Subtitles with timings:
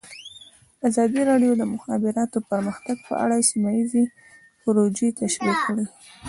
[0.87, 4.03] ازادي راډیو د د مخابراتو پرمختګ په اړه سیمه ییزې
[4.61, 5.85] پروژې تشریح کړې.